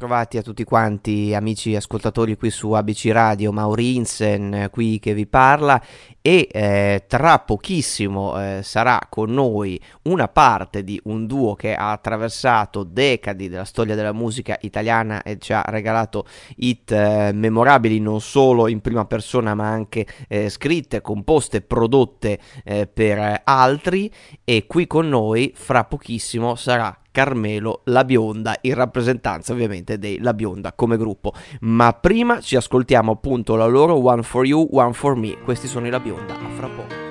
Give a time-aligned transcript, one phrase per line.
[0.00, 5.26] Ben ritrovati a tutti quanti amici ascoltatori qui su ABC Radio, Maurinsen qui che vi
[5.26, 5.78] parla
[6.22, 11.92] e eh, tra pochissimo eh, sarà con noi una parte di un duo che ha
[11.92, 16.26] attraversato decadi della storia della musica italiana e ci ha regalato
[16.56, 22.86] hit eh, memorabili non solo in prima persona ma anche eh, scritte, composte, prodotte eh,
[22.86, 24.10] per altri.
[24.44, 30.34] E qui con noi fra pochissimo sarà Carmelo La Bionda in rappresentanza ovviamente dei La
[30.34, 31.32] Bionda come gruppo.
[31.60, 35.38] Ma prima ci ascoltiamo appunto la loro One for You, One for Me.
[35.42, 36.34] Questi sono i La Bionda.
[36.34, 37.09] A fra poco.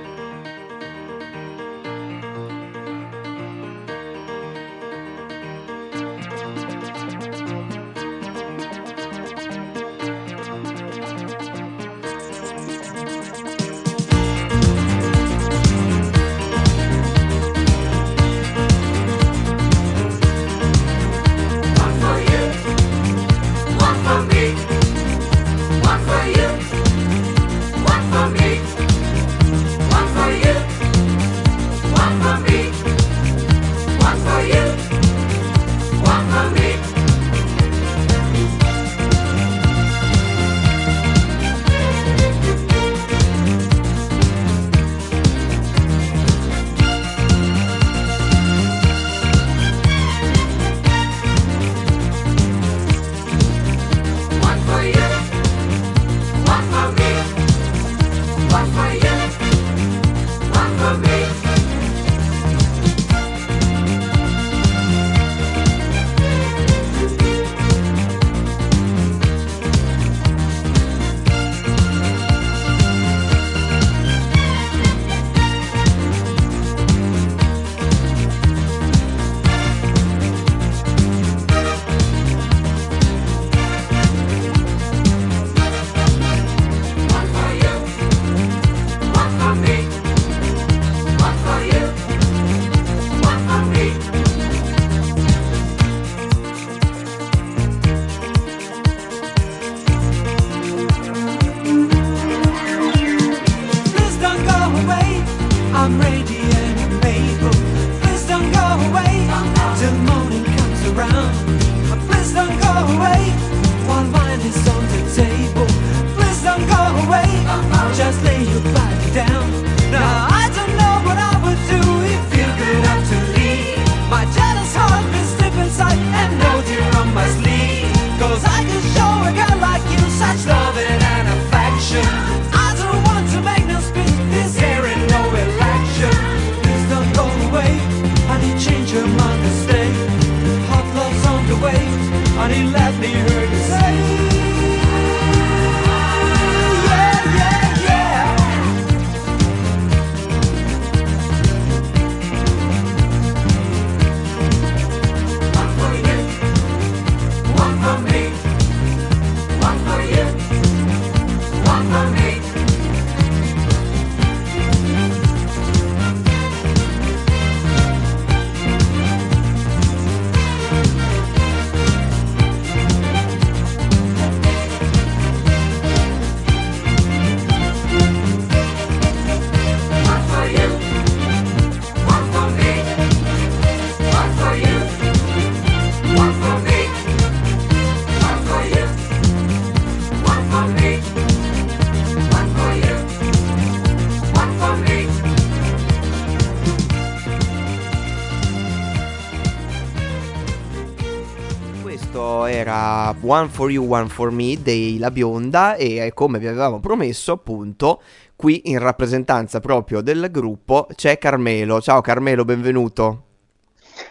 [203.29, 208.01] One for You, One for Me dei La Bionda e come vi avevamo promesso appunto
[208.35, 211.79] qui in rappresentanza proprio del gruppo c'è Carmelo.
[211.79, 213.25] Ciao Carmelo, benvenuto.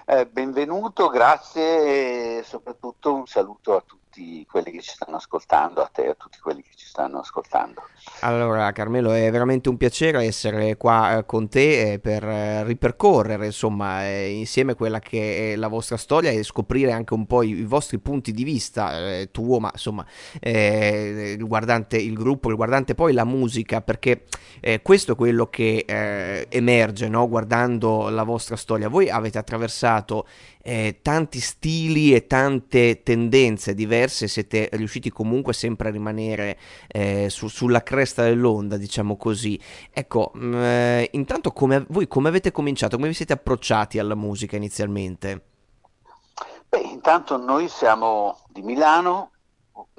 [0.06, 3.97] Eh, benvenuto, grazie e soprattutto un saluto a tutti
[4.48, 7.82] quelli che ci stanno ascoltando, a te e a tutti quelli che ci stanno ascoltando.
[8.20, 13.46] Allora, Carmelo, è veramente un piacere essere qua eh, con te eh, per eh, ripercorrere,
[13.46, 17.98] insomma, insieme quella che è la vostra storia e scoprire anche un po' i, vostri
[17.98, 20.04] punti di vista, tuo, ma insomma,
[20.40, 24.24] eh, riguardante il gruppo, riguardante poi la musica, perché
[24.60, 27.28] eh, questo è quello che eh, emerge, no?
[27.28, 28.88] guardando la vostra storia.
[28.88, 30.26] Voi avete attraversato
[30.68, 37.48] eh, tanti stili e tante tendenze diverse, siete riusciti comunque sempre a rimanere eh, su,
[37.48, 39.58] sulla cresta dell'onda, diciamo così.
[39.90, 44.14] Ecco, mh, mm, eh, intanto come, voi come avete cominciato, come vi siete approcciati alla
[44.14, 45.42] musica inizialmente?
[46.68, 49.30] Beh, intanto noi siamo di Milano,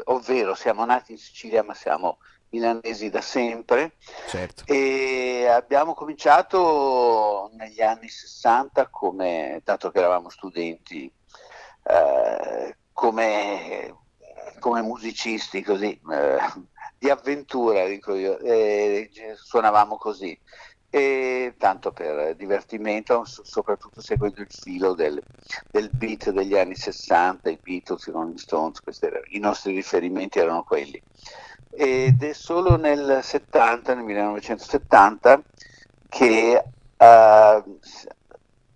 [0.06, 2.19] ovvero siamo nati in Sicilia ma siamo
[2.50, 3.94] milanesi da sempre
[4.28, 4.63] certo.
[4.66, 11.12] e abbiamo cominciato negli anni 60 come, dato che eravamo studenti,
[11.84, 13.96] eh, come,
[14.60, 16.38] come, musicisti così, eh,
[16.98, 20.38] di avventura, dico io, eh, suonavamo così
[20.92, 25.22] e tanto per divertimento, soprattutto seguendo il filo del,
[25.69, 30.63] del, beat degli anni 60, i Beatles, i Rolling Stones, erano, i nostri riferimenti erano
[30.63, 31.02] quelli.
[31.71, 35.42] Ed è solo nel 70, nel 1970,
[36.10, 36.63] che
[36.98, 37.80] uh,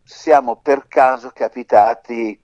[0.04, 2.40] siamo per caso capitati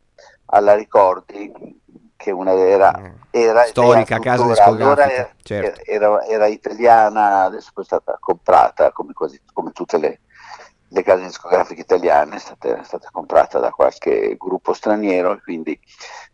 [0.46, 1.78] alla Ricordi
[2.20, 3.06] che una era, mm.
[3.30, 5.82] era storica era casa discografica allora era, certo.
[5.86, 10.20] era, era, italiana adesso poi è stata comprata come, quasi, come tutte le,
[10.90, 15.80] le, case discografiche italiane è stata, è stata, comprata da qualche gruppo straniero e quindi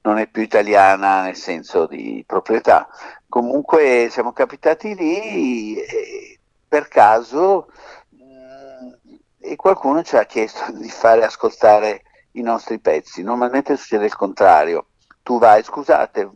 [0.01, 2.87] non è più italiana nel senso di proprietà.
[3.27, 7.67] Comunque siamo capitati lì e, per caso
[8.15, 8.91] mm,
[9.39, 13.23] e qualcuno ci ha chiesto di fare ascoltare i nostri pezzi.
[13.23, 14.87] Normalmente succede il contrario.
[15.23, 16.29] Tu vai, scusate,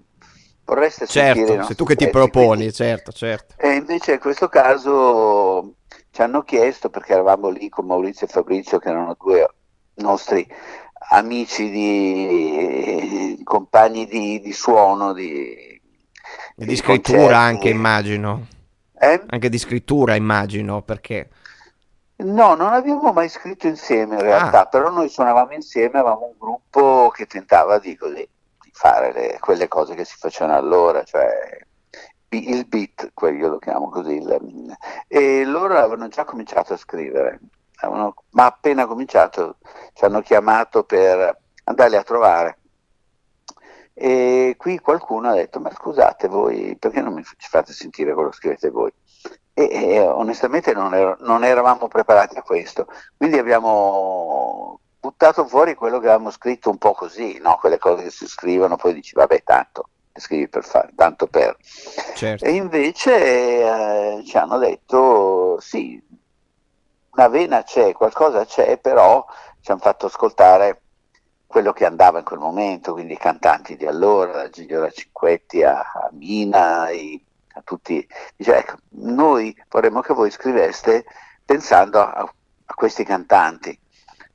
[0.65, 2.73] vorreste certo, sentire sei tu che ti proponi, quindi...
[2.73, 3.55] certo, certo.
[3.57, 5.75] E invece in questo caso
[6.19, 9.47] ci hanno chiesto, perché eravamo lì con Maurizio e Fabrizio, che erano due
[9.95, 10.45] nostri
[11.11, 15.81] amici di compagni di, di suono, di,
[16.55, 17.35] di, di scrittura concerti.
[17.35, 18.47] anche immagino.
[18.99, 19.23] Eh?
[19.27, 21.29] Anche di scrittura immagino, perché...
[22.17, 24.65] No, non abbiamo mai scritto insieme in realtà, ah.
[24.65, 28.27] però noi suonavamo insieme, avevamo un gruppo che tentava di così
[28.73, 31.65] fare le, quelle cose che si facevano allora, cioè
[32.29, 34.77] il beat, io lo chiamo così, il,
[35.07, 37.39] e loro avevano già cominciato a scrivere,
[37.77, 39.57] avevano, ma appena cominciato
[39.93, 42.57] ci hanno chiamato per andarli a trovare.
[43.93, 48.29] E qui qualcuno ha detto, ma scusate voi, perché non mi ci fate sentire quello
[48.29, 48.91] che scrivete voi?
[49.53, 52.87] E, e onestamente non, ero, non eravamo preparati a questo,
[53.17, 57.57] quindi abbiamo buttato fuori quello che avevamo scritto un po' così, no?
[57.59, 61.57] quelle cose che si scrivono, poi dici vabbè tanto, scrivi per fare, tanto per.
[62.15, 62.45] Certo.
[62.45, 66.01] E invece eh, ci hanno detto sì,
[67.11, 69.25] una vena c'è, qualcosa c'è, però
[69.61, 70.81] ci hanno fatto ascoltare
[71.45, 75.79] quello che andava in quel momento, quindi i cantanti di allora, da Giglio Cinquetti a,
[75.79, 77.21] a Mina, i,
[77.53, 78.07] a tutti.
[78.35, 81.05] Dice, ecco, noi vorremmo che voi scriveste
[81.43, 82.31] pensando a,
[82.65, 83.77] a questi cantanti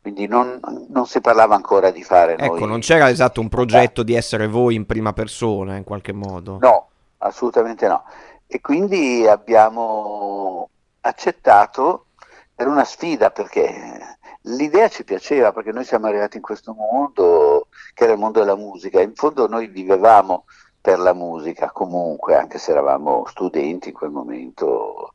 [0.05, 0.61] quindi non,
[0.91, 2.69] non, si parlava ancora di fare ecco, noi...
[2.69, 6.59] non c'era esatto un progetto di essere voi in prima persona in qualche modo.
[6.61, 8.05] No, assolutamente no.
[8.47, 10.69] E quindi abbiamo
[11.01, 12.09] accettato
[12.55, 18.05] per una sfida perché l'idea ci piaceva perché noi siamo arrivati in questo mondo che
[18.05, 19.01] era il mondo della musica.
[19.01, 20.45] In fondo noi vivevamo
[20.83, 25.15] per la musica comunque, anche se eravamo studenti in quel momento.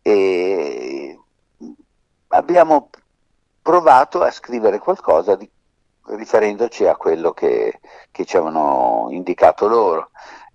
[0.00, 1.18] E
[2.28, 2.88] abbiamo
[3.64, 5.50] provato a scrivere qualcosa di,
[6.08, 7.80] riferendoci a quello che,
[8.10, 10.10] che ci avevano indicato loro.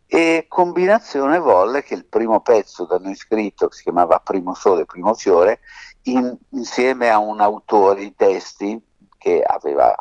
[0.06, 4.86] E combinazione volle che il primo pezzo da noi scritto, che si chiamava Primo Sole,
[4.86, 5.62] Primo Fiore,
[6.04, 8.80] in, insieme a un autore di testi
[9.18, 9.96] che aveva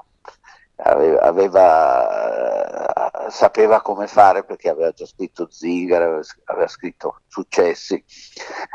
[0.83, 2.09] aveva,
[3.31, 8.03] sapeva come fare perché aveva già scritto Zigar, aveva, scritto successi.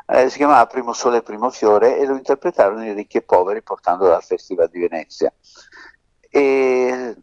[0.08, 3.62] Eh, si chiamava Primo Sole e Primo Fiore e lo interpretarono i ricchi e poveri
[3.62, 5.34] portandolo al Festival di Venezia.
[6.30, 7.16] E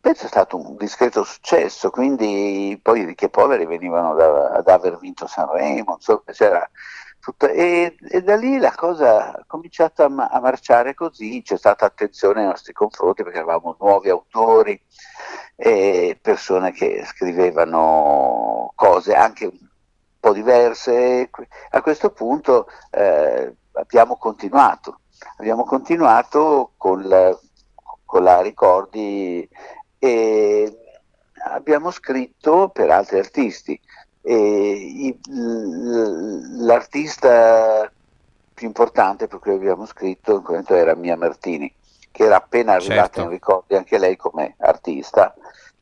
[0.00, 4.74] penso è stato un discreto successo, quindi poi i ricchi e poveri venivano da, da
[4.74, 6.70] aver vinto Sanremo, insomma, c'era
[7.24, 11.86] tutta, e, e, da lì la cosa ha cominciato a, a, marciare così, c'è stata
[11.86, 14.78] attenzione nei nostri confronti perché avevamo nuovi autori
[15.56, 19.58] e persone che scrivevano cose anche un
[20.20, 21.30] po' diverse.
[21.70, 25.00] A questo punto eh, abbiamo continuato,
[25.38, 27.34] abbiamo continuato con la,
[28.04, 29.48] con la Ricordi
[29.98, 30.78] e
[31.46, 33.80] abbiamo scritto per altri artisti
[36.64, 37.90] l'artista
[38.54, 41.70] più importante per cui abbiamo scritto in quel momento era Mia Martini,
[42.10, 43.20] che era appena arrivata certo.
[43.22, 45.34] in ricordi anche lei come artista.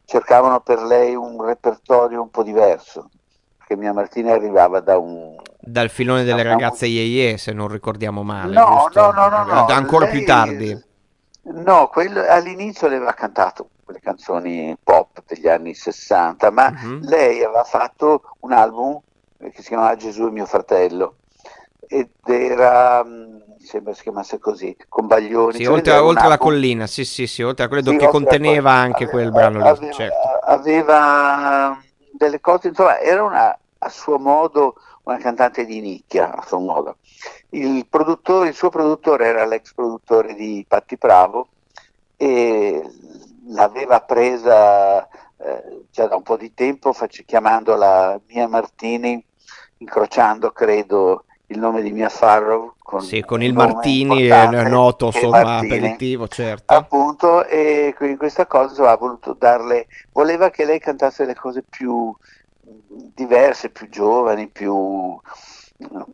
[0.05, 3.11] Cercavano per lei un repertorio un po' diverso,
[3.57, 5.37] perché Mia Martini arrivava da un...
[5.61, 8.53] Dal filone delle ragazze Yeye, se non ricordiamo male.
[8.53, 10.17] No, no, no, no, no, Ancora lei...
[10.17, 10.85] più tardi.
[11.45, 16.99] No, quello, all'inizio aveva cantato quelle canzoni pop degli anni 60, ma uh-huh.
[17.03, 19.01] lei aveva fatto un album
[19.39, 21.17] che si chiamava Gesù e mio fratello,
[21.87, 25.55] ed era mm, mi sembra si chiamasse così, con Baglioni.
[25.55, 29.05] Sì, oltre, oltre alla collina, sì, sì, sì, oltre a quello sì, che conteneva anche
[29.05, 30.17] aveva, quel brano lì, aveva, certo.
[30.45, 31.81] aveva
[32.13, 34.75] delle cose, insomma, era una, a suo modo
[35.05, 36.97] una cantante di nicchia, a suo modo.
[37.51, 41.49] Il, produttore, il suo produttore era l'ex produttore di Patti Bravo
[42.17, 42.83] e
[43.49, 49.25] l'aveva presa eh, già da un po' di tempo, chiamandola Mia Martini,
[49.79, 55.59] incrociando, credo, il nome di Mia Farrow con, sì, con il Martini è noto insomma
[55.59, 56.73] aperitivo certo.
[56.73, 62.15] appunto e in questa cosa ha voluto darle voleva che lei cantasse le cose più
[63.15, 65.21] diverse più giovani più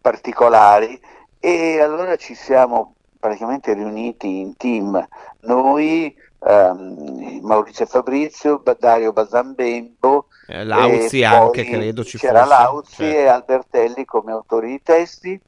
[0.01, 1.01] particolari
[1.39, 5.07] e allora ci siamo praticamente riuniti in team.
[5.41, 12.55] Noi um, Maurizio Fabrizio Dario Basambembo eh, Lauzi anche credo ci c'era fosse.
[12.55, 13.19] Lauzi certo.
[13.19, 15.41] e Albertelli come autori di testi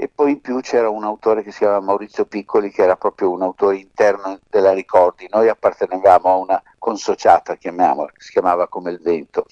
[0.00, 3.30] e poi in più c'era un autore che si chiama Maurizio Piccoli che era proprio
[3.30, 8.92] un autore interno della Ricordi noi appartenevamo a una consociata chiamiamola che si chiamava come
[8.92, 9.46] il vento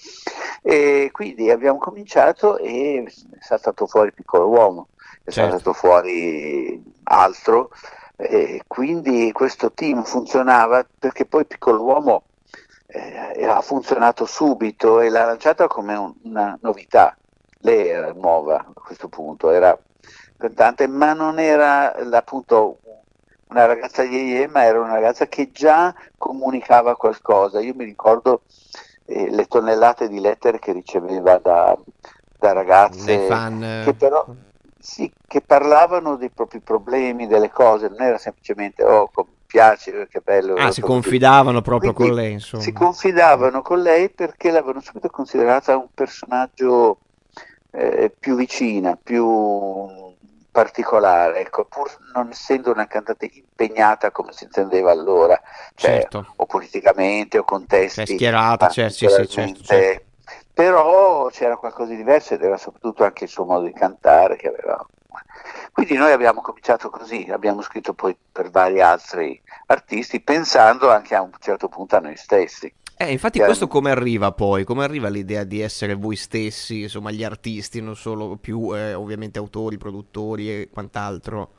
[0.61, 4.87] e quindi abbiamo cominciato e è saltato fuori Piccolo Uomo
[5.23, 5.51] è certo.
[5.51, 7.69] saltato fuori altro
[8.19, 12.23] e quindi questo team funzionava perché poi Piccolo Uomo
[12.87, 17.15] eh, ha funzionato subito e l'ha lanciata come un, una novità.
[17.59, 19.77] Lei era nuova a questo punto, era
[20.37, 22.79] cantante, ma non era appunto
[23.49, 27.59] una ragazza Yeye, ma era una ragazza che già comunicava qualcosa.
[27.59, 28.41] Io mi ricordo
[29.05, 31.77] eh, le tonnellate di lettere che riceveva da,
[32.39, 34.25] da ragazze fan, che però
[34.87, 39.11] sì, che parlavano dei propri problemi, delle cose, non era semplicemente oh,
[39.45, 40.53] piace, che bello.
[40.55, 42.63] Ah, si confidavano proprio Quindi con lei, insomma.
[42.63, 46.99] Si confidavano con lei perché l'avevano subito considerata un personaggio
[47.71, 50.15] eh, più vicina, più
[50.49, 55.37] particolare, ecco, pur non essendo una cantante impegnata come si intendeva allora,
[55.75, 56.33] cioè, certo.
[56.37, 58.05] o politicamente o con testi.
[58.05, 60.05] Cioè, schierata, certo, sì, sì, certo, certo.
[60.57, 64.47] Però c'era qualcosa di diverso ed era soprattutto anche il suo modo di cantare che
[64.47, 64.83] aveva
[65.71, 71.21] quindi noi abbiamo cominciato così, abbiamo scritto poi per vari altri artisti, pensando anche a
[71.21, 72.73] un certo punto a noi stessi.
[72.97, 74.63] Eh, infatti questo come arriva poi?
[74.63, 79.37] Come arriva l'idea di essere voi stessi, insomma, gli artisti, non solo più eh, ovviamente
[79.37, 81.51] autori, produttori e quant'altro?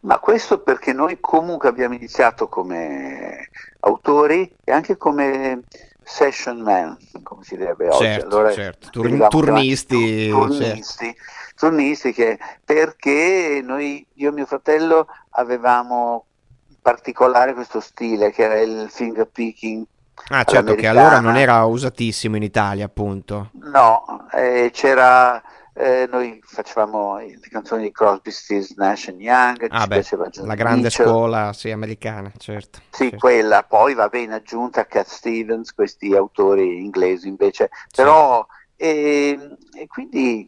[0.00, 3.48] Ma questo perché noi comunque abbiamo iniziato come
[3.80, 5.62] autori e anche come
[6.10, 8.04] session man, come si direbbe oggi.
[8.04, 8.90] Certo, allora, certo.
[8.90, 10.28] Tur- turnisti.
[10.28, 11.04] Turnisti.
[11.04, 16.24] Certo turnistiche perché noi, io e mio fratello avevamo
[16.68, 19.84] in particolare questo stile che era il finger picking
[20.28, 23.50] Ah, certo, che allora non era usatissimo in Italia, appunto.
[23.52, 25.42] No, eh, c'era.
[25.82, 30.04] Eh, noi facevamo le canzoni di Crosby, Stills, Nash Young, ah, beh,
[30.42, 31.06] la grande Mitchell.
[31.06, 32.80] scuola sì, americana, certo.
[32.90, 33.16] Sì, certo.
[33.16, 38.46] quella, poi va bene aggiunta Cat Stevens, questi autori inglesi invece, però
[38.76, 40.46] e, e quindi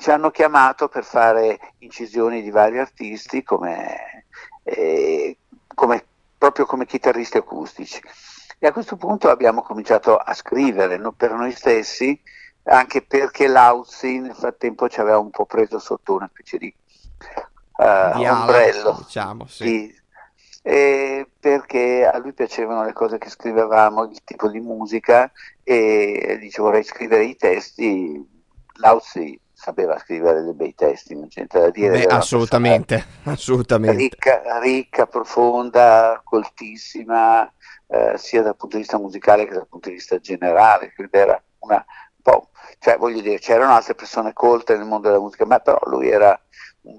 [0.00, 4.26] ci hanno chiamato per fare incisioni di vari artisti come,
[4.64, 5.36] eh,
[5.72, 6.04] come,
[6.36, 8.00] proprio come chitarristi acustici.
[8.58, 12.20] E a questo punto abbiamo cominciato a scrivere no, per noi stessi,
[12.64, 16.74] anche perché Lauzi nel frattempo ci aveva un po' preso sotto una specie di,
[17.76, 19.02] uh, di ombrello.
[19.04, 19.64] Diciamo, sì.
[19.64, 20.00] Di,
[20.64, 25.30] eh, perché a lui piacevano le cose che scrivevamo, il tipo di musica
[25.64, 28.24] e dice vorrei scrivere i testi,
[28.74, 32.06] Lauzi sapeva scrivere dei bei testi, non c'è niente da dire.
[32.06, 33.96] Beh, assolutamente, assolutamente.
[33.96, 37.48] Ricca, ricca, profonda, coltissima,
[37.86, 41.40] eh, sia dal punto di vista musicale che dal punto di vista generale, quindi era
[41.60, 41.84] una
[42.22, 46.08] po', cioè voglio dire, c'erano altre persone colte nel mondo della musica, ma però lui
[46.08, 46.40] era,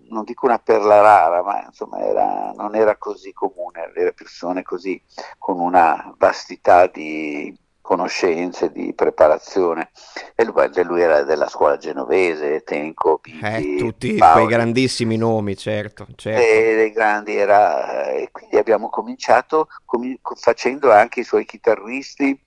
[0.09, 5.01] non dico una perla rara, ma insomma era, non era così comune avere persone così
[5.37, 9.91] con una vastità di conoscenze, di preparazione.
[10.35, 14.45] E lui, lui era della scuola genovese, Tenco, Bibi, eh, tutti Paoli.
[14.45, 16.07] quei grandissimi nomi, certo.
[16.15, 16.41] certo.
[16.41, 22.39] E, dei grandi era, e quindi abbiamo cominciato com- facendo anche i suoi chitarristi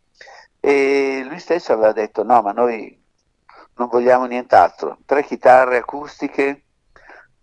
[0.61, 3.03] e lui stesso aveva detto no, ma noi
[3.75, 6.63] non vogliamo nient'altro, tre chitarre acustiche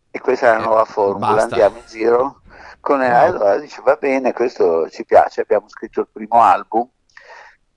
[0.09, 1.43] e questa è la eh, nuova formula, basta.
[1.43, 2.41] andiamo in giro.
[2.79, 3.17] Con, no.
[3.17, 6.87] Allora dice va bene, questo ci piace, abbiamo scritto il primo album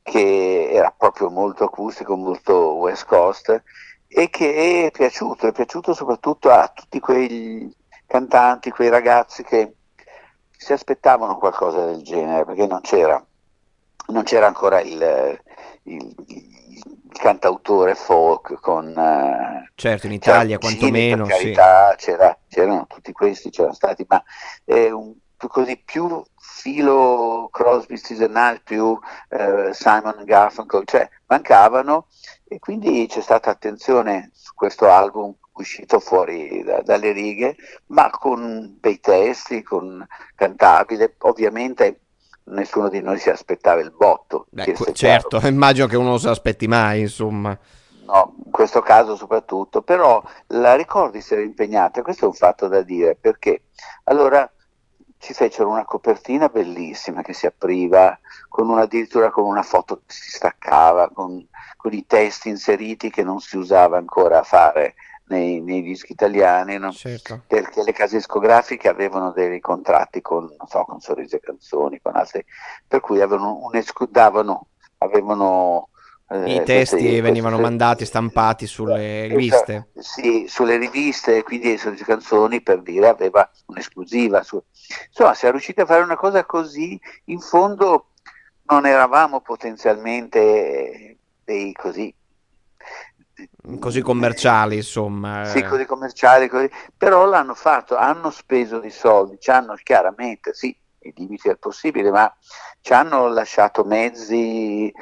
[0.02, 3.62] che era proprio molto acustico, molto West Coast
[4.06, 7.74] e che è piaciuto, è piaciuto soprattutto a tutti quei
[8.06, 9.74] cantanti, quei ragazzi che
[10.56, 13.24] si aspettavano qualcosa del genere perché non c'era,
[14.08, 15.40] non c'era ancora il,
[15.84, 16.56] il, il
[17.12, 18.86] cantautore folk con...
[18.96, 21.24] Uh, certo, in Italia quantomeno.
[21.24, 22.06] Per carità, sì.
[22.06, 24.22] c'era, c'erano tutti questi, c'erano stati, ma
[24.64, 25.14] è un,
[25.48, 32.06] così più filo Crosby, Stills più uh, Simon Garfunkel, cioè mancavano
[32.48, 38.76] e quindi c'è stata attenzione su questo album uscito fuori da, dalle righe, ma con
[38.78, 42.00] bei testi, con cantabile, ovviamente
[42.46, 44.46] nessuno di noi si aspettava il botto.
[44.50, 47.56] Beh, certo, immagino che uno non se l'aspetti mai, insomma.
[48.06, 52.68] No, in questo caso soprattutto, però la ricordi si era impegnata, questo è un fatto
[52.68, 53.64] da dire, perché
[54.04, 54.48] allora
[55.18, 58.16] ci fecero una copertina bellissima che si apriva,
[58.48, 61.44] con una, addirittura con una foto che si staccava, con,
[61.76, 64.94] con i testi inseriti che non si usava ancora a fare
[65.28, 66.92] nei, nei dischi italiani, no?
[66.92, 67.42] certo.
[67.76, 72.44] Perché le case discografiche avevano dei contratti con, so, con Sorrisi e Canzoni, con altri,
[72.86, 74.68] per cui avevano, un escu- davano,
[74.98, 75.90] avevano
[76.28, 79.88] eh, I testi queste, venivano queste, mandati stampati sulle esatto, riviste.
[79.98, 84.42] Sì, sulle riviste, quindi sulle canzoni per dire aveva un'esclusiva.
[84.42, 84.62] Su...
[85.08, 88.12] Insomma, si è riusciti a fare una cosa così, in fondo
[88.68, 92.12] non eravamo potenzialmente dei così
[93.78, 95.44] così commerciali, insomma.
[95.44, 96.70] Sì, così commerciali, così.
[96.96, 102.10] però l'hanno fatto, hanno speso dei soldi, ci hanno chiaramente, sì, i limiti del possibile,
[102.10, 102.34] ma
[102.80, 104.92] ci hanno lasciato mezzi,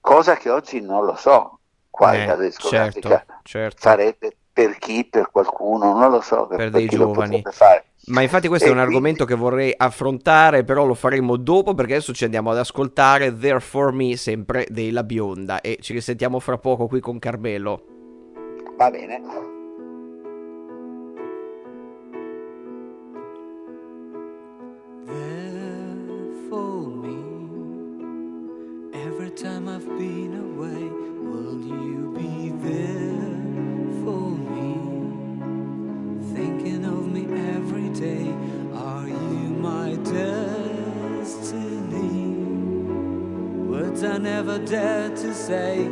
[0.00, 1.60] cosa che oggi non lo so,
[1.90, 3.80] quale eh, certo, certo.
[3.80, 7.42] farebbe per chi, per qualcuno, non lo so, per, per dei giovani.
[7.50, 7.84] Fare.
[8.06, 8.94] Ma infatti questo e è un quindi...
[8.94, 13.60] argomento che vorrei affrontare, però lo faremo dopo perché adesso ci andiamo ad ascoltare There
[13.60, 17.82] For Me, sempre della bionda, e ci risentiamo fra poco qui con Carmelo.
[18.76, 19.52] Va bene.
[29.36, 33.34] Time I've been away, will you be there
[34.04, 34.74] for me?
[36.32, 37.24] Thinking of me
[37.56, 38.28] every day,
[38.74, 40.34] are you my destiny?
[43.70, 45.88] Words I never dared to say.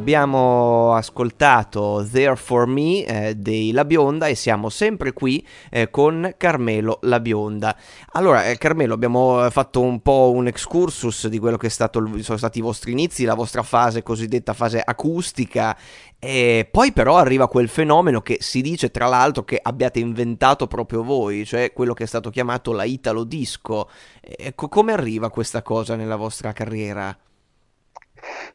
[0.00, 6.36] Abbiamo ascoltato There For Me eh, dei La Bionda e siamo sempre qui eh, con
[6.38, 7.76] Carmelo La Bionda.
[8.12, 12.60] Allora, eh, Carmelo, abbiamo fatto un po' un excursus di quello che stato, sono stati
[12.60, 15.76] i vostri inizi, la vostra fase cosiddetta fase acustica
[16.18, 21.04] e poi però arriva quel fenomeno che si dice tra l'altro che abbiate inventato proprio
[21.04, 23.90] voi, cioè quello che è stato chiamato la Italo Disco.
[24.22, 27.14] Ecco, come arriva questa cosa nella vostra carriera?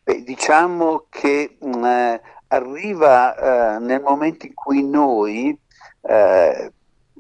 [0.04, 5.58] Beh, diciamo che mh, eh, arriva eh, nel momento in cui noi,
[6.01, 6.71] eh,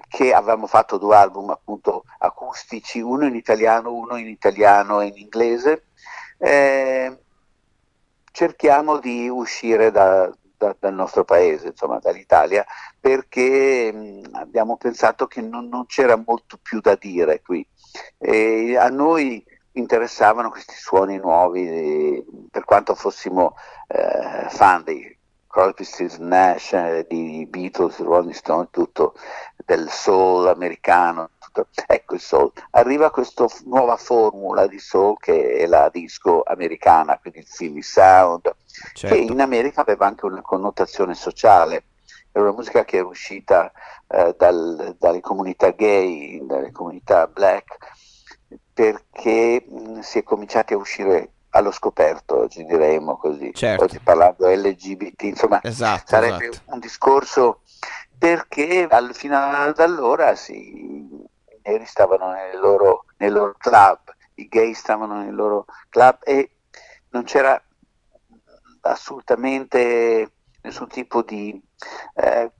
[0.07, 5.17] che avevamo fatto due album appunto acustici, uno in italiano, uno in italiano e in
[5.17, 5.87] inglese,
[6.37, 7.17] eh,
[8.31, 12.65] cerchiamo di uscire da, da, dal nostro paese, insomma dall'Italia,
[12.99, 17.65] perché mh, abbiamo pensato che non, non, c'era molto più da dire qui.
[18.17, 19.43] E a noi
[19.75, 23.55] interessavano questi suoni nuovi, per quanto fossimo
[23.87, 25.15] eh, fan dei
[25.47, 29.15] Crosby, Stills, Nash, eh, di Beatles, Rolling Stone, tutto
[29.65, 31.29] del soul americano.
[31.39, 31.67] Tutto.
[31.87, 32.51] Ecco il soul.
[32.71, 38.53] Arriva questa nuova formula di soul che è la disco americana, quindi il Philly Sound,
[38.93, 39.15] certo.
[39.15, 41.85] che in America aveva anche una connotazione sociale.
[42.33, 43.71] Era una musica che è uscita
[44.09, 47.77] eh, dal, dalle comunità gay, dalle comunità black,
[48.75, 53.85] perché mh, si è cominciati a uscire allo scoperto, oggi diremmo così, certo.
[53.85, 56.73] oggi parlando LGBT, insomma esatto, sarebbe esatto.
[56.73, 57.61] un discorso
[58.17, 61.27] perché al, fino ad allora sì, i
[61.63, 63.99] neri stavano nei loro, nei loro club,
[64.35, 66.57] i gay stavano nei loro club e
[67.11, 67.59] non c'era
[68.81, 71.57] assolutamente nessun tipo di
[72.15, 72.51] eh,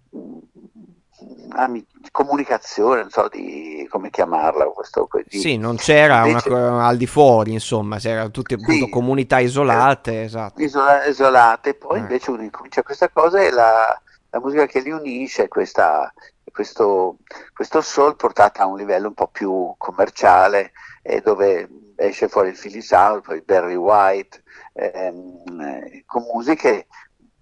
[2.12, 4.66] comunicazione, non so di come chiamarla.
[4.66, 5.40] Questo, di...
[5.40, 6.50] Sì, non c'era Invece...
[6.50, 10.14] una, al di fuori, insomma, c'erano tutte sì, comunità isolate.
[10.14, 10.62] Eh, esatto.
[10.62, 12.02] isola- isolate, poi eh.
[12.02, 14.00] invece uno incomincia questa cosa e la,
[14.30, 16.14] la musica che li unisce, questa,
[16.52, 17.18] questo,
[17.54, 22.58] questo soul portata a un livello un po' più commerciale, e dove esce fuori il
[22.60, 26.88] Philly Sound, poi Barry White, ehm, eh, con musiche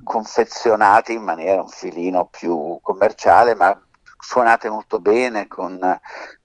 [0.03, 3.79] confezionate in maniera un filino più commerciale, ma
[4.19, 5.79] suonate molto bene con,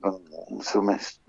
[0.01, 0.21] con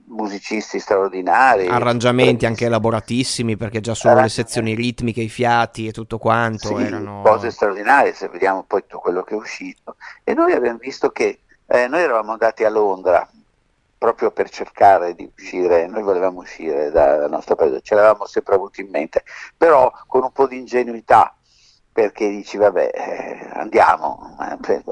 [0.10, 1.68] musicisti straordinari.
[1.68, 6.84] Arrangiamenti anche elaboratissimi perché già solo le sezioni ritmiche, i fiati e tutto quanto sì,
[6.84, 7.22] erano...
[7.24, 9.96] Cose straordinarie, se vediamo poi tutto quello che è uscito.
[10.24, 13.28] E noi abbiamo visto che eh, noi eravamo andati a Londra
[13.98, 18.80] proprio per cercare di uscire, noi volevamo uscire dal nostro paese, ce l'avevamo sempre avuto
[18.80, 19.24] in mente,
[19.58, 21.36] però con un po' di ingenuità
[22.02, 24.36] perché dici vabbè eh, andiamo,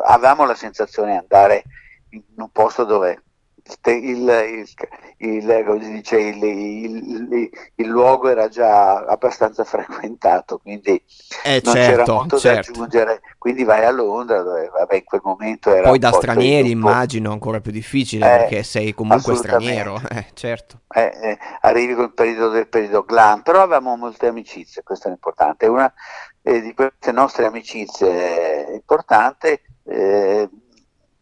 [0.04, 1.63] avevamo la sensazione di andare
[2.10, 3.22] in un posto dove
[3.86, 4.65] il,
[5.17, 11.02] il, il, dice, il, luogo era già abbastanza frequentato, quindi
[11.43, 12.72] eh, non certo, c'era molto certo.
[12.72, 13.22] da aggiungere.
[13.38, 15.89] Quindi vai a Londra, dove vabbè, in quel momento era.
[15.89, 20.82] Poi da stranieri immagino ancora più difficile eh, perché sei comunque straniero, eh, certo.
[20.93, 25.67] Eh, eh, arrivi col periodo del periodo glam, però avevamo molte amicizie, questo è importante.
[25.67, 25.91] Una
[26.47, 30.49] eh, di queste nostre amicizie importante eh,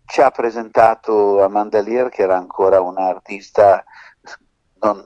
[0.05, 3.83] ci ha presentato Amanda Lear che era ancora un'artista
[4.81, 5.03] non,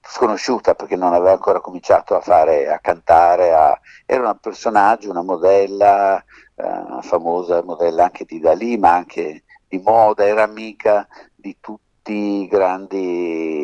[0.00, 5.22] sconosciuta perché non aveva ancora cominciato a fare, a cantare, a, era un personaggio, una
[5.22, 6.18] modella,
[6.56, 12.40] eh, una famosa modella anche di Dalì ma anche di moda, era amica di tutti
[12.42, 13.59] i grandi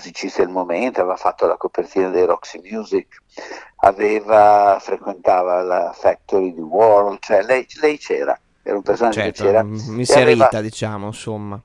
[0.00, 3.18] musicisti del momento, aveva fatto la copertina dei Roxy Music,
[3.76, 9.48] aveva, frequentava la Factory di World, cioè lei, lei c'era, era un personaggio certo, che
[9.48, 9.60] c'era.
[9.60, 11.60] Inserita, aveva, diciamo, insomma.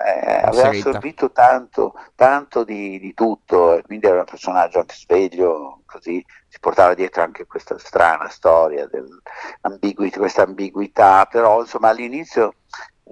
[0.00, 6.24] Eh, aveva assorbito tanto, tanto di, di, tutto, quindi era un personaggio anche sveglio, così
[6.46, 12.54] si portava dietro anche questa strana storia, dell'ambiguità, questa ambiguità, però insomma all'inizio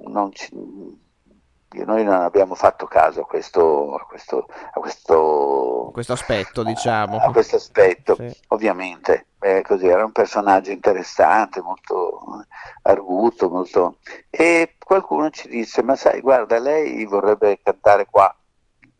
[0.04, 0.48] non ci,
[1.84, 7.18] noi non abbiamo fatto caso a questo, a questo, a questo, questo aspetto, diciamo.
[7.18, 8.36] A questo aspetto, sì.
[8.48, 9.26] ovviamente.
[9.40, 12.44] Eh, così, era un personaggio interessante, molto
[12.82, 13.98] arguto, molto...
[14.30, 18.34] e qualcuno ci disse, ma sai, guarda, lei vorrebbe cantare qua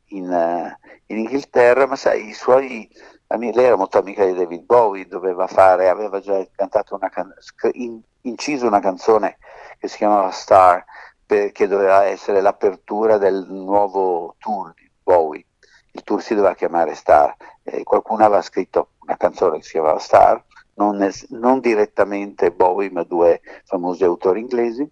[0.09, 2.89] in, uh, in Inghilterra, ma sai, i suoi...
[3.29, 7.35] Lei era molto amica di David Bowie, doveva fare, aveva già cantato una can-
[7.73, 9.39] in, inciso una canzone
[9.79, 10.85] che si chiamava Star,
[11.27, 15.45] che doveva essere l'apertura del nuovo tour di Bowie.
[15.93, 17.35] Il tour si doveva chiamare Star.
[17.65, 20.43] Eh, qualcuno aveva scritto una canzone che si chiamava Star,
[20.75, 24.89] non, es- non direttamente Bowie, ma due famosi autori inglesi.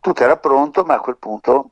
[0.00, 1.70] Tutto era pronto, ma a quel punto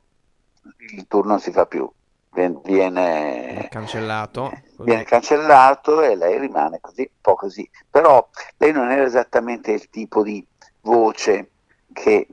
[0.94, 1.90] il tour non si fa più.
[2.34, 5.04] vien- Viene viene, cancellato, viene così.
[5.04, 7.68] cancellato e lei rimane così, un po' così.
[7.90, 8.26] Però
[8.58, 10.46] lei non era esattamente il tipo di
[10.82, 11.50] voce
[11.92, 12.26] che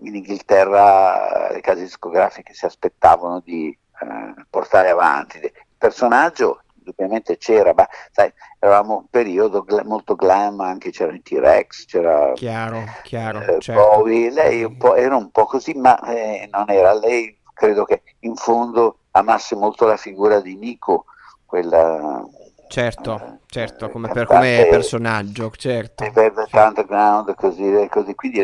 [0.00, 5.38] in Inghilterra le case discografiche si aspettavano di eh, portare avanti.
[5.38, 11.22] Il personaggio indubbiamente c'era, ma sai, eravamo un periodo gla- molto glam, anche c'era il
[11.22, 13.82] T-Rex, c'era Chiaro, chiaro, eh, certo.
[13.82, 16.94] Bowie, lei un era un po' così, ma eh, non era.
[16.94, 21.06] Lei credo che in fondo amasse molto la figura di Nico,
[21.44, 22.22] quella
[22.68, 26.10] Certo, eh, certo, eh, come, per- come personaggio, di certo.
[26.12, 26.56] Velvet Sì.
[26.56, 28.14] Underground, così, così.
[28.14, 28.40] Quindi,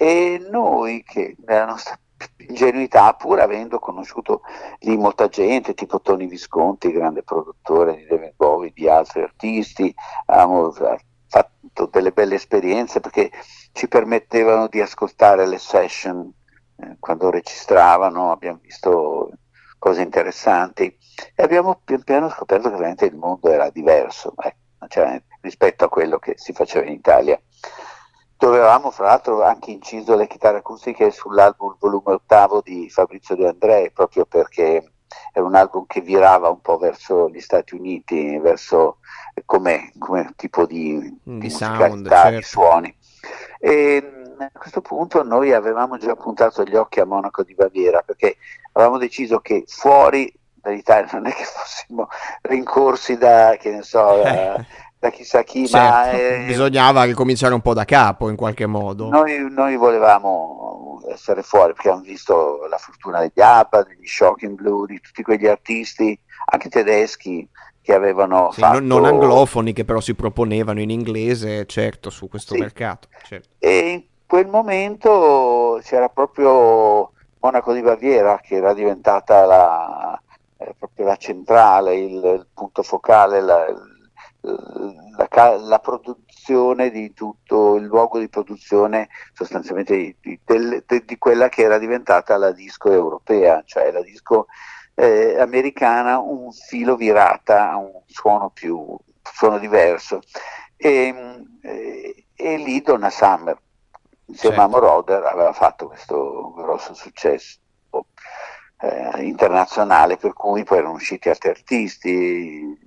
[0.00, 1.98] e noi che nella nostra
[2.36, 4.42] ingenuità, pur avendo conosciuto
[4.82, 9.92] lì molta gente, tipo Tony Visconti, grande produttore di David Bowie, di altri artisti,
[10.26, 10.72] abbiamo
[11.26, 13.32] fatto delle belle esperienze perché
[13.72, 16.32] ci permettevano di ascoltare le session
[16.76, 19.32] eh, quando registravano, abbiamo visto
[19.78, 20.96] cose interessanti
[21.34, 25.88] e abbiamo pian piano scoperto che veramente il mondo era diverso ecco, cioè, rispetto a
[25.88, 27.40] quello che si faceva in Italia
[28.38, 33.48] dove avevamo fra l'altro anche inciso le chitarre acustiche sull'album volume ottavo di Fabrizio De
[33.48, 34.92] Andrei, proprio perché
[35.32, 38.98] era un album che virava un po' verso gli Stati Uniti, verso
[39.44, 42.48] come, come tipo di, Di di sound, musicalità, di certo.
[42.48, 42.96] suoni.
[43.58, 48.02] E mh, a questo punto noi avevamo già puntato gli occhi a Monaco di Baviera
[48.02, 48.36] perché
[48.72, 52.08] avevamo deciso che fuori dall'Italia non è che fossimo
[52.42, 54.64] rincorsi da, che ne so, da,
[54.98, 59.08] da chissà chi, ma Certo, eh, bisognava ricominciare un po' da capo in qualche modo.
[59.08, 64.86] noi, noi volevamo essere fuori perché abbiamo visto la fortuna degli ABBA, degli Shocking Blue,
[64.86, 67.48] di tutti quegli artisti, anche tedeschi,
[67.80, 69.14] che avevano Sì, non, non fatto...
[69.14, 72.60] anglofoni che però si proponevano in inglese, certo, su questo Sì.
[72.60, 73.08] mercato.
[73.22, 73.48] certo.
[73.58, 80.20] E in quel momento c'era proprio Monaco di Baviera che era diventata la,
[80.58, 83.64] eh, proprio la centrale, il, il punto focale, la,
[85.16, 91.18] la la produzione di tutto, il luogo di produzione sostanzialmente di, di- del- de- di
[91.18, 94.46] quella che era diventata la disco europea, cioè la disco
[94.94, 100.20] eh, americana un filo virata a un suono più suono diverso.
[100.76, 103.56] E, e- e lì Donna Summer,
[104.26, 104.60] insieme Certo.
[104.60, 107.58] a Moroder, aveva fatto questo grosso successo
[108.80, 112.86] eh, internazionale, per cui poi erano usciti altri artisti.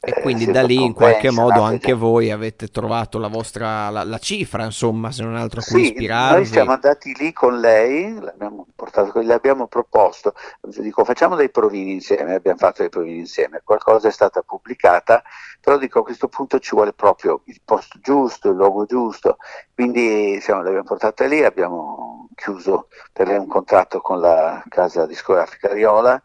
[0.00, 4.04] E eh, quindi da lì in qualche modo anche voi avete trovato la vostra la,
[4.04, 6.72] la cifra, insomma, se non altro a cui Sì, noi siamo ispirarvi.
[6.72, 12.58] andati lì con lei, l'abbiamo portato, le abbiamo proposto, dico facciamo dei provini insieme, abbiamo
[12.58, 15.20] fatto dei provini insieme, qualcosa è stata pubblicata,
[15.60, 19.38] però dico a questo punto ci vuole proprio il posto giusto, il luogo giusto,
[19.74, 25.72] quindi siamo, l'abbiamo portata lì, abbiamo chiuso per lei un contratto con la casa discografica
[25.72, 26.22] Riola,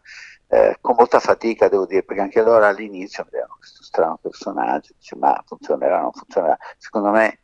[0.48, 5.16] eh, con molta fatica devo dire, perché anche loro all'inizio vedevano questo strano personaggio, dice
[5.16, 7.40] ma funzionerà, non funzionerà, secondo me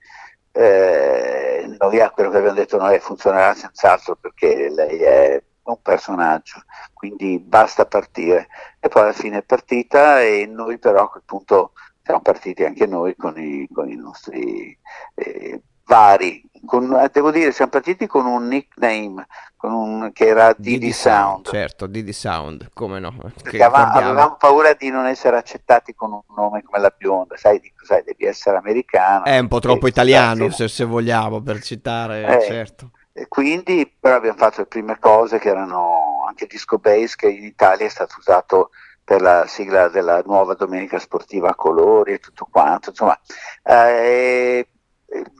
[0.52, 6.62] eh, noi a quello che abbiamo detto noi funzionerà senz'altro perché lei è un personaggio,
[6.92, 8.48] quindi basta partire.
[8.80, 12.86] E poi alla fine è partita e noi però a quel punto siamo partiti anche
[12.86, 14.76] noi con i, con i nostri
[15.14, 19.26] eh, vari, con, eh, devo dire siamo partiti con un nickname
[19.56, 24.88] con un, che era Didi Sound, certo, Didi Sound, come no, perché avevamo paura di
[24.88, 29.24] non essere accettati con un nome come la bionda, sai, dico, sai devi essere americano.
[29.24, 32.90] È un po' troppo italiano, se, se vogliamo, per citare, Eh, certo.
[33.12, 37.44] E quindi però abbiamo fatto le prime cose che erano anche Disco Base che in
[37.44, 38.70] Italia è stato usato
[39.04, 43.18] per la sigla della nuova domenica sportiva a colori e tutto quanto, insomma,
[43.64, 44.66] eh,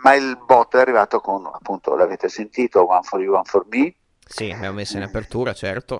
[0.02, 3.94] ma il botto è arrivato con, appunto, l'avete sentito, One for You, One for Me,
[4.26, 5.98] Sì, abbiamo messo in apertura, certo.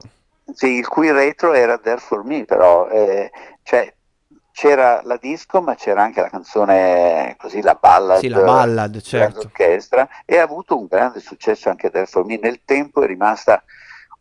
[0.52, 3.30] sì, il cui retro era There for Me, però eh,
[3.62, 3.92] cioè,
[4.52, 9.40] c'era la disco, ma c'era anche la canzone, così la ballad, Sì, la ballad, certo.
[9.40, 12.38] orchestra, e ha avuto un grande successo anche There for Me.
[12.38, 13.62] Nel tempo è rimasta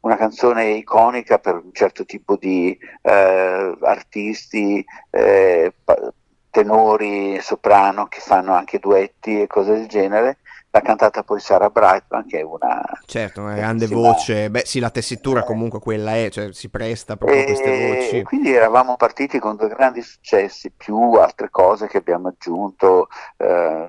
[0.02, 6.14] una canzone iconica per un certo tipo di eh, artisti, eh, pa-
[6.62, 10.38] tenori, soprano che fanno anche duetti e cose del genere.
[10.72, 14.52] L'ha cantata poi Sarah Brightman, che è una Certo, una grande voce.
[14.52, 18.24] Beh, sì, la tessitura comunque quella è, cioè si presta proprio a queste voci.
[18.24, 23.08] quindi eravamo partiti con due grandi successi, più altre cose che abbiamo aggiunto.
[23.38, 23.88] eh,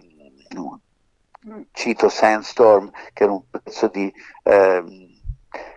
[1.72, 5.09] cito Sandstorm, che era un pezzo di ehm,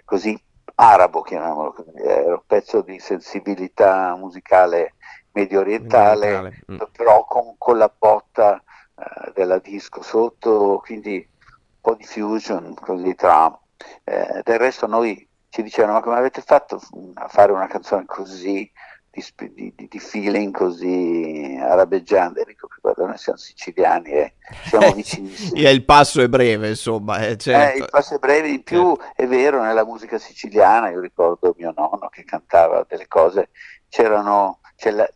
[0.04, 0.38] così
[0.76, 4.96] arabo, chiamiamolo così, era un pezzo di sensibilità musicale
[5.34, 6.78] medio orientale, mm.
[6.96, 8.62] però con, con la botta
[8.96, 13.58] eh, della disco sotto, quindi un po' di fusion così tra.
[14.04, 16.82] eh, del resto noi ci dicevano ma come avete fatto
[17.16, 18.72] a fare una canzone così
[19.14, 24.34] di, di- di- feeling così arabeggiante E dico guarda noi siamo siciliani e
[24.66, 27.84] siamo vicinissimi E il passo è breve, insomma, eh, eh, certo.
[27.84, 32.10] il passo è breve, in più è vero, nella musica siciliana, io ricordo mio nonno
[32.10, 33.50] che cantava delle cose,
[33.90, 35.08] c'erano, c'è la,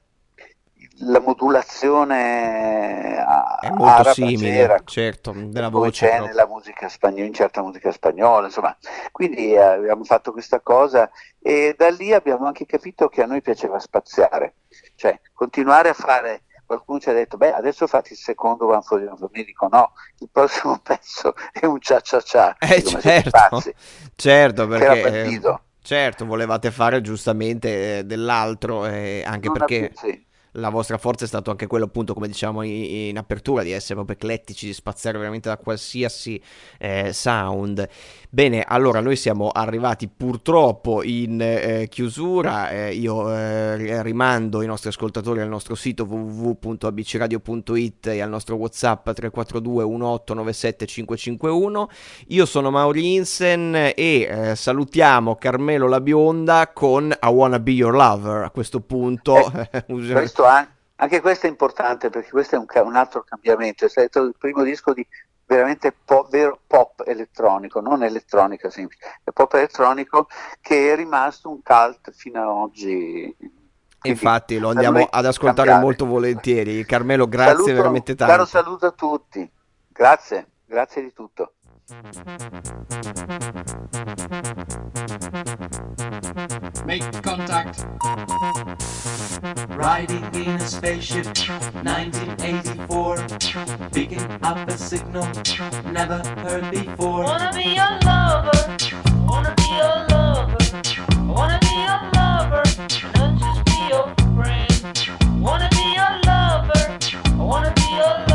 [0.99, 7.25] la modulazione a- È molto araba simile, c'era, certo, della voce c'è nella musica spagnola,
[7.25, 8.75] in certa musica spagnola, insomma.
[9.11, 13.41] Quindi eh, abbiamo fatto questa cosa e da lì abbiamo anche capito che a noi
[13.41, 14.55] piaceva spaziare,
[14.95, 16.43] cioè continuare a fare.
[16.65, 18.99] Qualcuno ci ha detto, beh, adesso fate il secondo One for
[19.31, 23.29] mi dico no, il prossimo pezzo è un cia cia cia, Eh Dico, "Ma siete
[23.29, 23.73] certo, pazzi?"
[24.15, 25.41] certo perché eh,
[25.81, 30.25] certo volevate fare giustamente eh, dell'altro eh, anche Non perché sì.
[30.57, 33.95] La vostra forza è stato anche quello appunto come diciamo in, in apertura di essere
[33.95, 36.41] proprio eclettici, di spaziare veramente da qualsiasi
[36.79, 37.87] eh, sound.
[38.29, 44.89] Bene, allora noi siamo arrivati purtroppo in eh, chiusura, eh, io eh, rimando i nostri
[44.89, 51.89] ascoltatori al nostro sito www.abcradio.it e al nostro whatsapp 342 1897 551
[52.27, 57.93] io sono Mauri Insen e eh, salutiamo Carmelo la bionda con I Wanna Be Your
[57.93, 58.43] Lover.
[58.43, 59.35] A questo punto,
[59.87, 64.23] usiamo- An- anche questo è importante perché questo è un, un altro cambiamento, è stato
[64.23, 65.05] il primo disco di
[65.45, 70.27] veramente po- vero pop elettronico, non elettronica semplice, è pop elettronico
[70.59, 73.35] che è rimasto un cult fino ad oggi.
[73.37, 75.83] Quindi, infatti lo andiamo ad ascoltare cambiare.
[75.83, 76.85] molto volentieri.
[76.85, 78.45] Carmelo, grazie Saluto- veramente Caro tanto.
[78.45, 79.51] saluto a tutti,
[79.87, 81.53] grazie, grazie di tutto.
[81.89, 82.03] Make
[87.23, 87.85] contact.
[89.69, 91.27] Riding in a spaceship,
[91.85, 93.17] 1984.
[93.93, 95.29] Picking up a signal,
[95.89, 97.23] never heard before.
[97.23, 98.51] Wanna be your lover.
[99.25, 100.57] Wanna be your lover.
[101.25, 102.63] Wanna be your lover.
[103.15, 105.41] Not just be your friend.
[105.41, 106.97] Wanna be your lover.
[107.37, 108.26] Wanna be your